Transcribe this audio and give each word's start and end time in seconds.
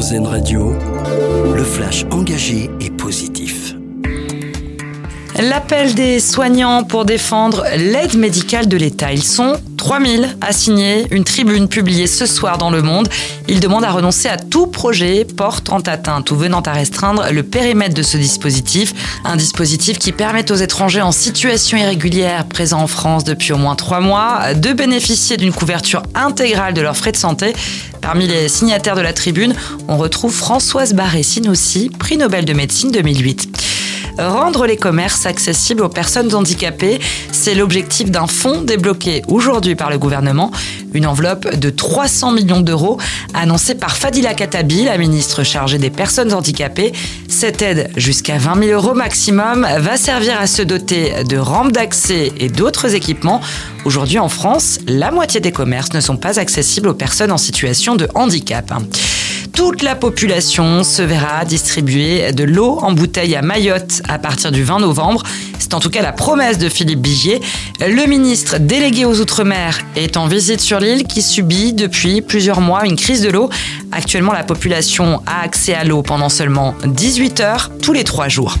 Radio, 0.00 0.72
le 1.54 1.62
flash 1.62 2.06
engagé 2.10 2.70
et 2.80 2.88
positif. 2.88 3.74
L'appel 5.38 5.94
des 5.94 6.20
soignants 6.20 6.84
pour 6.84 7.04
défendre 7.04 7.66
l'aide 7.76 8.16
médicale 8.16 8.66
de 8.66 8.78
l'État. 8.78 9.12
Ils 9.12 9.22
sont 9.22 9.58
3000 9.80 10.36
à 10.42 10.52
signer 10.52 11.06
une 11.10 11.24
tribune 11.24 11.66
publiée 11.66 12.06
ce 12.06 12.26
soir 12.26 12.58
dans 12.58 12.70
Le 12.70 12.82
Monde. 12.82 13.08
Ils 13.48 13.60
demandent 13.60 13.86
à 13.86 13.90
renoncer 13.90 14.28
à 14.28 14.36
tout 14.36 14.66
projet 14.66 15.24
portant 15.24 15.78
atteinte 15.78 16.30
ou 16.30 16.36
venant 16.36 16.60
à 16.60 16.72
restreindre 16.72 17.24
le 17.32 17.42
périmètre 17.42 17.94
de 17.94 18.02
ce 18.02 18.18
dispositif. 18.18 18.92
Un 19.24 19.36
dispositif 19.36 19.98
qui 19.98 20.12
permet 20.12 20.52
aux 20.52 20.56
étrangers 20.56 21.00
en 21.00 21.12
situation 21.12 21.78
irrégulière 21.78 22.44
présents 22.44 22.82
en 22.82 22.86
France 22.86 23.24
depuis 23.24 23.54
au 23.54 23.56
moins 23.56 23.74
trois 23.74 24.00
mois 24.00 24.52
de 24.52 24.74
bénéficier 24.74 25.38
d'une 25.38 25.52
couverture 25.52 26.02
intégrale 26.14 26.74
de 26.74 26.82
leurs 26.82 26.96
frais 26.96 27.12
de 27.12 27.16
santé. 27.16 27.54
Parmi 28.02 28.26
les 28.26 28.48
signataires 28.48 28.96
de 28.96 29.00
la 29.00 29.14
tribune, 29.14 29.54
on 29.88 29.96
retrouve 29.96 30.34
Françoise 30.34 30.92
Barré-Sinoussi, 30.92 31.88
prix 31.98 32.18
Nobel 32.18 32.44
de 32.44 32.52
médecine 32.52 32.90
2008. 32.90 33.48
Rendre 34.18 34.66
les 34.66 34.76
commerces 34.76 35.24
accessibles 35.24 35.82
aux 35.82 35.88
personnes 35.88 36.34
handicapées, 36.34 37.00
c'est 37.42 37.54
l'objectif 37.54 38.10
d'un 38.10 38.26
fonds 38.26 38.60
débloqué 38.60 39.22
aujourd'hui 39.26 39.74
par 39.74 39.88
le 39.88 39.96
gouvernement. 39.96 40.50
Une 40.92 41.06
enveloppe 41.06 41.56
de 41.56 41.70
300 41.70 42.32
millions 42.32 42.60
d'euros 42.60 42.98
annoncée 43.32 43.74
par 43.74 43.96
Fadila 43.96 44.34
Katabi, 44.34 44.84
la 44.84 44.98
ministre 44.98 45.42
chargée 45.42 45.78
des 45.78 45.88
personnes 45.88 46.34
handicapées. 46.34 46.92
Cette 47.28 47.62
aide, 47.62 47.92
jusqu'à 47.96 48.36
20 48.36 48.64
000 48.66 48.72
euros 48.72 48.94
maximum, 48.94 49.66
va 49.78 49.96
servir 49.96 50.38
à 50.38 50.46
se 50.46 50.60
doter 50.60 51.24
de 51.24 51.38
rampes 51.38 51.72
d'accès 51.72 52.30
et 52.36 52.50
d'autres 52.50 52.94
équipements. 52.94 53.40
Aujourd'hui 53.86 54.18
en 54.18 54.28
France, 54.28 54.78
la 54.86 55.10
moitié 55.10 55.40
des 55.40 55.50
commerces 55.50 55.94
ne 55.94 56.00
sont 56.02 56.18
pas 56.18 56.38
accessibles 56.38 56.88
aux 56.88 56.94
personnes 56.94 57.32
en 57.32 57.38
situation 57.38 57.96
de 57.96 58.06
handicap 58.14 58.70
toute 59.60 59.82
la 59.82 59.94
population 59.94 60.82
se 60.84 61.02
verra 61.02 61.44
distribuer 61.44 62.32
de 62.32 62.44
l'eau 62.44 62.78
en 62.80 62.92
bouteille 62.92 63.36
à 63.36 63.42
Mayotte 63.42 64.00
à 64.08 64.18
partir 64.18 64.52
du 64.52 64.62
20 64.62 64.78
novembre. 64.78 65.22
C'est 65.70 65.76
en 65.76 65.80
tout 65.80 65.90
cas 65.90 66.02
la 66.02 66.10
promesse 66.10 66.58
de 66.58 66.68
Philippe 66.68 67.00
Bigier. 67.00 67.40
Le 67.78 68.08
ministre 68.08 68.58
délégué 68.58 69.04
aux 69.04 69.20
Outre-mer 69.20 69.78
est 69.94 70.16
en 70.16 70.26
visite 70.26 70.60
sur 70.60 70.80
l'île 70.80 71.04
qui 71.04 71.22
subit 71.22 71.72
depuis 71.72 72.22
plusieurs 72.22 72.60
mois 72.60 72.84
une 72.86 72.96
crise 72.96 73.22
de 73.22 73.30
l'eau. 73.30 73.48
Actuellement, 73.92 74.32
la 74.32 74.42
population 74.42 75.22
a 75.26 75.44
accès 75.44 75.74
à 75.74 75.84
l'eau 75.84 76.02
pendant 76.02 76.28
seulement 76.28 76.74
18 76.84 77.38
heures 77.38 77.70
tous 77.80 77.92
les 77.92 78.02
trois 78.02 78.26
jours. 78.26 78.56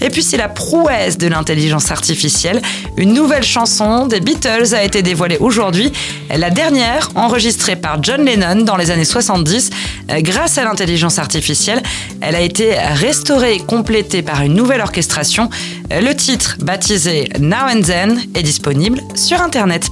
Et 0.00 0.10
puis 0.10 0.22
c'est 0.22 0.36
la 0.36 0.48
prouesse 0.48 1.18
de 1.18 1.26
l'intelligence 1.26 1.90
artificielle. 1.90 2.60
Une 2.96 3.12
nouvelle 3.12 3.42
chanson 3.42 4.06
des 4.06 4.20
Beatles 4.20 4.74
a 4.74 4.84
été 4.84 5.02
dévoilée 5.02 5.38
aujourd'hui. 5.38 5.92
La 6.34 6.50
dernière, 6.50 7.10
enregistrée 7.14 7.76
par 7.76 8.02
John 8.02 8.24
Lennon 8.24 8.62
dans 8.64 8.76
les 8.76 8.90
années 8.90 9.04
70, 9.04 9.70
euh, 10.10 10.20
grâce 10.20 10.58
à 10.58 10.64
l'intelligence 10.64 11.18
artificielle, 11.18 11.82
elle 12.20 12.34
a 12.34 12.40
été 12.40 12.74
restaurée 12.78 13.54
et 13.54 13.60
complétée 13.60 14.22
par 14.22 14.42
une 14.42 14.54
nouvelle 14.54 14.80
orchestration. 14.80 15.50
Euh, 15.92 16.00
le 16.00 16.14
titre, 16.14 16.56
baptisé 16.60 17.28
Now 17.38 17.68
and 17.70 17.82
Then, 17.82 18.20
est 18.34 18.42
disponible 18.42 19.00
sur 19.14 19.40
Internet. 19.40 19.88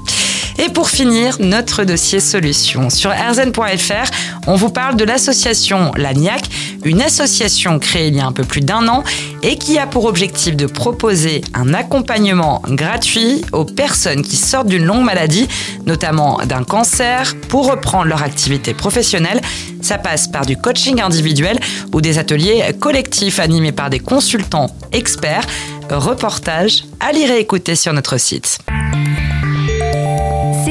Et 0.58 0.68
pour 0.70 0.90
finir, 0.90 1.36
notre 1.38 1.84
dossier 1.84 2.18
solution. 2.18 2.90
Sur 2.90 3.12
rzn.fr, 3.12 4.10
on 4.48 4.56
vous 4.56 4.70
parle 4.70 4.96
de 4.96 5.04
l'association 5.04 5.92
LANIAC, 5.96 6.50
une 6.84 7.00
association 7.00 7.78
créée 7.78 8.08
il 8.08 8.16
y 8.16 8.20
a 8.20 8.26
un 8.26 8.32
peu 8.32 8.42
plus 8.42 8.60
d'un 8.60 8.88
an 8.88 9.04
et 9.42 9.56
qui 9.56 9.78
a 9.78 9.86
pour 9.86 10.06
objectif 10.06 10.56
de 10.56 10.66
proposer 10.66 11.42
un 11.54 11.74
accompagnement 11.74 12.60
gratuit 12.66 13.42
aux 13.52 13.64
personnes 13.64 14.22
qui 14.22 14.34
sortent 14.34 14.66
d'une 14.66 14.84
longue 14.84 15.04
maladie, 15.04 15.46
notamment 15.86 16.38
d'un 16.44 16.64
cancer, 16.64 17.34
pour 17.48 17.70
reprendre 17.70 18.06
leur 18.06 18.22
activité 18.22 18.74
professionnelle. 18.74 19.40
Ça 19.80 19.96
passe 19.96 20.26
par 20.26 20.44
du 20.44 20.56
coaching 20.56 21.00
individuel 21.00 21.60
ou 21.92 22.00
des 22.00 22.18
ateliers 22.18 22.64
collectifs 22.80 23.38
animés 23.38 23.72
par 23.72 23.90
des 23.90 24.00
consultants 24.00 24.70
experts. 24.90 25.46
Reportage 25.88 26.84
à 27.00 27.12
lire 27.12 27.30
et 27.30 27.38
écouter 27.38 27.76
sur 27.76 27.92
notre 27.92 28.18
site. 28.18 28.58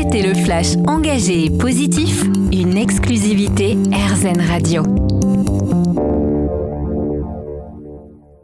C'était 0.09 0.25
le 0.25 0.35
flash 0.35 0.77
engagé 0.87 1.45
et 1.45 1.49
positif, 1.49 2.23
une 2.53 2.77
exclusivité 2.77 3.77
RZN 3.91 4.39
Radio. 4.39 4.83